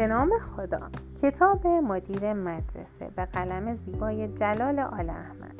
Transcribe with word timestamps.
به 0.00 0.06
نام 0.06 0.30
خدا. 0.38 0.80
کتاب 1.22 1.66
مدیر 1.66 2.32
مدرسه 2.32 3.10
به 3.16 3.24
قلم 3.24 3.74
زیبای 3.74 4.28
جلال 4.28 4.78
آل 4.78 5.10
احمد. 5.10 5.54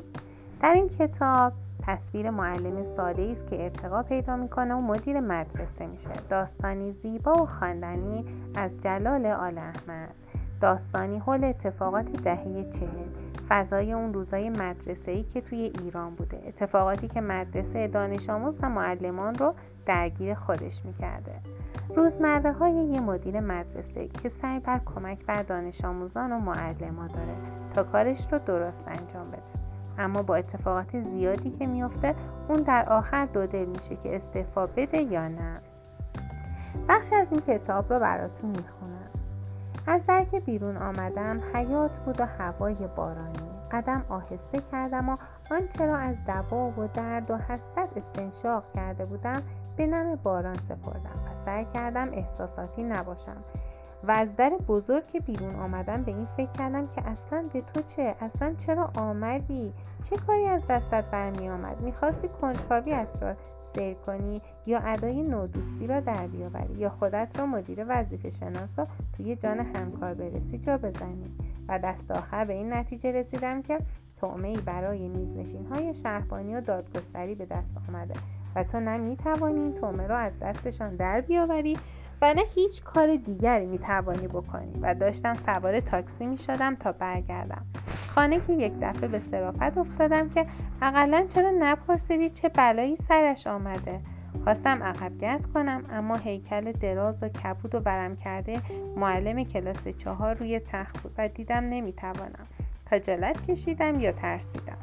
در 0.61 0.73
این 0.73 0.89
کتاب 0.89 1.53
تصویر 1.87 2.29
معلم 2.29 2.83
ساده 2.83 3.21
است 3.21 3.47
که 3.47 3.63
ارتقا 3.63 4.03
پیدا 4.03 4.35
می‌کنه 4.35 4.73
و 4.73 4.81
مدیر 4.81 5.19
مدرسه 5.19 5.87
میشه. 5.87 6.09
داستانی 6.29 6.91
زیبا 6.91 7.33
و 7.33 7.45
خواندنی 7.45 8.25
از 8.55 8.71
جلال 8.83 9.25
آل 9.25 9.57
احمد. 9.57 10.13
داستانی 10.61 11.19
حول 11.19 11.43
اتفاقات 11.43 12.05
دهه 12.05 12.71
چهل 12.71 13.05
فضای 13.49 13.93
اون 13.93 14.13
روزای 14.13 14.49
مدرسه 14.49 15.11
ای 15.11 15.23
که 15.23 15.41
توی 15.41 15.71
ایران 15.83 16.15
بوده. 16.15 16.43
اتفاقاتی 16.47 17.07
که 17.07 17.21
مدرسه 17.21 17.87
دانش 17.87 18.29
آموز 18.29 18.55
و 18.61 18.69
معلمان 18.69 19.35
رو 19.35 19.53
درگیر 19.85 20.33
خودش 20.33 20.85
می‌کرده. 20.85 21.33
روزمره 21.95 22.51
های 22.51 22.73
یه 22.73 23.01
مدیر 23.01 23.39
مدرسه 23.39 24.07
که 24.07 24.29
سعی 24.29 24.59
بر 24.59 24.79
کمک 24.85 25.25
بر 25.25 25.41
دانش 25.41 25.85
آموزان 25.85 26.31
و 26.31 26.39
معلمان 26.39 27.07
داره 27.07 27.35
تا 27.73 27.83
کارش 27.83 28.27
رو 28.31 28.39
درست 28.39 28.83
انجام 28.87 29.31
بده. 29.31 29.41
اما 29.97 30.21
با 30.21 30.35
اتفاقات 30.35 30.99
زیادی 30.99 31.49
که 31.49 31.67
میفته 31.67 32.15
اون 32.49 32.57
در 32.57 32.89
آخر 32.89 33.25
دو 33.25 33.45
دل 33.45 33.65
میشه 33.65 33.95
که 33.95 34.15
استعفا 34.15 34.65
بده 34.65 35.01
یا 35.01 35.27
نه. 35.27 35.61
بخش 36.89 37.13
از 37.13 37.31
این 37.31 37.41
کتاب 37.41 37.93
رو 37.93 37.99
براتون 37.99 38.49
می‌خونم. 38.49 39.20
از 39.87 40.05
درک 40.05 40.35
بیرون 40.35 40.77
آمدم 40.77 41.41
حیات 41.53 41.91
بود 41.91 42.19
و 42.19 42.25
هوای 42.25 42.75
بارانی. 42.95 43.51
قدم 43.71 44.05
آهسته 44.09 44.61
کردم 44.71 45.09
و 45.09 45.17
آنچه 45.51 45.85
را 45.85 45.97
از 45.97 46.15
دوا 46.25 46.69
و 46.69 46.87
درد 46.93 47.31
و 47.31 47.37
حسرت 47.37 47.97
استنشاق 47.97 48.63
کرده 48.75 49.05
بودم 49.05 49.41
به 49.77 49.87
نم 49.87 50.15
باران 50.15 50.57
سپردم 50.57 51.19
و 51.31 51.35
سعی 51.35 51.65
کردم 51.73 52.09
احساساتی 52.13 52.83
نباشم. 52.83 53.37
و 54.03 54.11
از 54.11 54.35
در 54.35 54.49
بزرگ 54.67 55.07
که 55.07 55.19
بیرون 55.19 55.55
آمدم 55.55 56.03
به 56.03 56.11
این 56.11 56.25
فکر 56.25 56.51
کردم 56.51 56.87
که 56.87 57.07
اصلا 57.07 57.45
به 57.53 57.61
تو 57.61 57.81
چه؟ 57.81 58.15
اصلا 58.19 58.55
چرا 58.57 58.91
آمدی؟ 58.95 59.73
چه 60.09 60.17
کاری 60.17 60.45
از 60.45 60.67
دستت 60.67 61.05
برمی 61.11 61.49
آمد؟ 61.49 61.81
می‌خواستی 61.81 62.27
کنجکاویت 62.27 63.17
را 63.21 63.35
سیر 63.63 63.93
کنی 63.93 64.41
یا 64.65 64.79
ادای 64.79 65.23
نودوستی 65.23 65.87
را 65.87 65.99
در 65.99 66.27
بیاوری 66.27 66.73
یا 66.73 66.89
خودت 66.89 67.39
را 67.39 67.45
مدیر 67.45 67.85
وظیفه 67.87 68.29
شناس 68.29 68.79
را 68.79 68.87
توی 69.17 69.35
جان 69.35 69.59
همکار 69.59 70.13
برسی 70.13 70.57
جا 70.57 70.77
بزنی؟ 70.77 71.31
و 71.67 71.79
دست 71.79 72.11
آخر 72.11 72.45
به 72.45 72.53
این 72.53 72.73
نتیجه 72.73 73.11
رسیدم 73.11 73.61
که 73.61 73.79
تعمه 74.21 74.57
برای 74.57 75.07
میزنشین 75.07 75.65
های 75.65 75.93
شهربانی 75.93 76.55
و 76.55 76.61
دادگستری 76.61 77.35
به 77.35 77.45
دست 77.45 77.71
آمده 77.89 78.13
و 78.55 78.63
تو 78.63 78.79
نه 78.79 78.97
می‌توانی 78.97 79.59
این 79.59 79.73
تومه 79.73 80.07
را 80.07 80.17
از 80.17 80.39
دستشان 80.39 80.95
در 80.95 81.21
بیاوری 81.21 81.77
و 82.21 82.33
نه 82.33 82.41
هیچ 82.55 82.83
کار 82.83 83.15
دیگری 83.15 83.65
می‌توانی 83.65 84.27
بکنی. 84.27 84.79
و 84.81 84.95
داشتم 84.95 85.33
سوار 85.33 85.79
تاکسی 85.79 86.25
می‌شدم 86.25 86.75
تا 86.75 86.91
برگردم. 86.91 87.65
خانه 88.07 88.39
که 88.47 88.53
یک 88.53 88.73
دفعه 88.81 89.07
به 89.07 89.19
صرافت 89.19 89.77
افتادم 89.77 90.29
که 90.29 90.45
اقلا 90.81 91.25
چرا 91.29 91.51
نپرسیدی 91.59 92.29
چه 92.29 92.49
بلایی 92.49 92.95
سرش 92.95 93.47
آمده. 93.47 93.99
خواستم 94.43 94.83
عقب 94.83 95.41
کنم 95.53 95.85
اما 95.91 96.15
هیکل 96.15 96.71
دراز 96.71 97.15
و 97.21 97.29
کبود 97.29 97.75
و 97.75 97.79
برم 97.79 98.15
کرده 98.15 98.61
معلم 98.95 99.43
کلاس 99.43 99.87
چهار 99.87 100.33
روی 100.33 100.59
تخت 100.59 101.01
بود 101.01 101.11
و 101.17 101.27
دیدم 101.27 101.63
نمی‌توانم. 101.63 102.47
خجالت 102.89 103.45
کشیدم 103.45 103.99
یا 103.99 104.11
ترسیدم؟ 104.11 104.77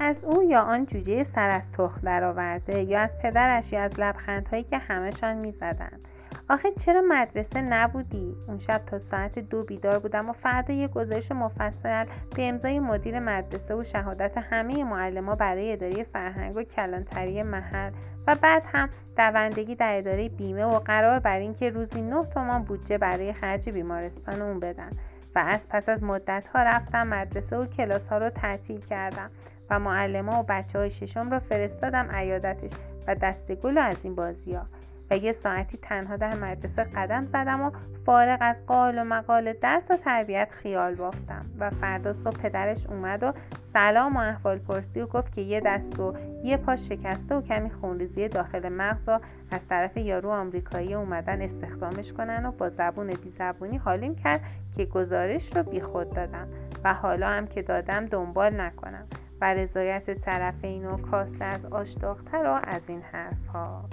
از 0.00 0.24
او 0.24 0.42
یا 0.42 0.60
آن 0.60 0.86
جوجه 0.86 1.22
سر 1.24 1.50
از 1.50 1.72
تخم 1.72 2.00
درآورده 2.02 2.82
یا 2.82 3.00
از 3.00 3.18
پدرش 3.22 3.72
یا 3.72 3.82
از 3.82 4.00
لبخندهایی 4.00 4.62
که 4.62 4.78
همهشان 4.78 5.36
می‌زدند؟ 5.36 6.08
آخه 6.50 6.72
چرا 6.72 7.02
مدرسه 7.08 7.60
نبودی؟ 7.60 8.36
اون 8.46 8.58
شب 8.58 8.82
تا 8.86 8.98
ساعت 8.98 9.38
دو 9.38 9.64
بیدار 9.64 9.98
بودم 9.98 10.28
و 10.28 10.32
فردا 10.32 10.74
یه 10.74 10.88
گزارش 10.88 11.32
مفصل 11.32 12.04
به 12.36 12.48
امضای 12.48 12.78
مدیر 12.78 13.20
مدرسه 13.20 13.74
و 13.74 13.84
شهادت 13.84 14.38
همه 14.38 14.84
معلما 14.84 15.34
برای 15.34 15.72
اداره 15.72 16.02
فرهنگ 16.02 16.56
و 16.56 16.62
کلانتری 16.62 17.42
محل 17.42 17.92
و 18.26 18.34
بعد 18.34 18.62
هم 18.66 18.88
دوندگی 19.16 19.74
در 19.74 19.98
اداره 19.98 20.28
بیمه 20.28 20.64
و 20.64 20.78
قرار 20.78 21.18
بر 21.18 21.38
اینکه 21.38 21.70
روزی 21.70 22.02
نه 22.02 22.24
تومان 22.24 22.62
بودجه 22.62 22.98
برای 22.98 23.32
خرج 23.32 23.70
بیمارستان 23.70 24.42
اون 24.42 24.60
بدن. 24.60 24.90
و 25.34 25.38
از 25.38 25.68
پس 25.68 25.88
از 25.88 26.04
مدت 26.04 26.46
ها 26.54 26.62
رفتم 26.62 27.06
مدرسه 27.06 27.56
و 27.56 27.66
کلاس 27.66 28.08
ها 28.08 28.18
رو 28.18 28.30
تعطیل 28.30 28.80
کردم 28.80 29.30
و 29.70 29.78
معلما 29.78 30.40
و 30.40 30.44
بچه 30.48 30.78
های 30.78 30.90
ششم 30.90 31.30
رو 31.30 31.38
فرستادم 31.38 32.08
عیادتش 32.12 32.70
و 33.06 33.14
دست 33.14 33.52
گل 33.52 33.78
از 33.78 33.96
این 34.02 34.14
بازی 34.14 34.54
ها 34.54 34.66
و 35.10 35.16
یه 35.16 35.32
ساعتی 35.32 35.78
تنها 35.82 36.16
در 36.16 36.34
مدرسه 36.34 36.84
قدم 36.84 37.26
زدم 37.26 37.60
و 37.60 37.70
فارغ 38.06 38.38
از 38.40 38.56
قال 38.66 38.98
و 38.98 39.04
مقال 39.04 39.52
درس 39.52 39.90
و 39.90 39.96
تربیت 39.96 40.48
خیال 40.50 40.94
بافتم 40.94 41.46
و 41.58 41.70
فردا 41.70 42.12
صبح 42.12 42.36
پدرش 42.36 42.86
اومد 42.86 43.22
و 43.22 43.32
سلام 43.72 44.16
و 44.16 44.20
احوال 44.20 44.58
پرسی 44.58 45.00
و 45.00 45.06
گفت 45.06 45.34
که 45.34 45.40
یه 45.40 45.60
دست 45.60 46.00
و 46.00 46.14
یه 46.44 46.56
پاش 46.56 46.88
شکسته 46.88 47.34
و 47.34 47.42
کمی 47.42 47.70
خونریزی 47.70 48.28
داخل 48.28 48.68
مغز 48.68 49.08
و 49.08 49.20
از 49.50 49.68
طرف 49.68 49.96
یارو 49.96 50.30
آمریکایی 50.30 50.94
اومدن 50.94 51.42
استخدامش 51.42 52.12
کنن 52.12 52.46
و 52.46 52.52
با 52.52 52.68
زبون 52.68 53.06
بی 53.06 53.30
زبونی 53.38 53.76
حالیم 53.76 54.14
کرد 54.14 54.40
که 54.76 54.84
گزارش 54.84 55.56
رو 55.56 55.62
بی 55.62 55.80
خود 55.80 56.10
دادم 56.14 56.48
و 56.84 56.94
حالا 56.94 57.28
هم 57.28 57.46
که 57.46 57.62
دادم 57.62 58.06
دنبال 58.06 58.60
نکنم 58.60 59.06
و 59.40 59.54
رضایت 59.54 60.10
طرفین 60.10 60.86
و 60.86 60.96
کاسته 60.96 61.44
از 61.44 61.64
آشداختر 61.64 62.46
و 62.46 62.60
از 62.64 62.82
این 62.88 63.02
حرف 63.12 63.46
ها 63.46 63.84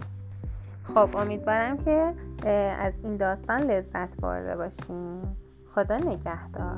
خب 0.94 1.16
امیدوارم 1.16 1.78
که 1.78 2.14
از 2.80 2.94
این 3.04 3.18
داستان 3.18 3.62
لذت 3.62 4.22
برده 4.22 4.56
باشیم 4.56 5.38
خدا 5.76 5.98
نگهدار. 5.98 6.78